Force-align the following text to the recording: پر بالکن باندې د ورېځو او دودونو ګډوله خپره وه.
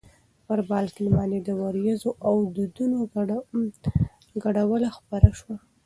پر 0.45 0.59
بالکن 0.71 1.05
باندې 1.15 1.39
د 1.41 1.49
ورېځو 1.63 2.09
او 2.27 2.35
دودونو 2.55 2.97
ګډوله 4.43 4.89
خپره 4.97 5.27
وه. 5.43 5.55